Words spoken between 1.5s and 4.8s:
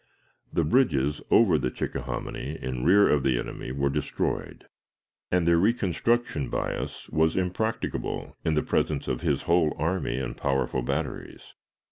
the Chickahominy in rear of the enemy were destroyed,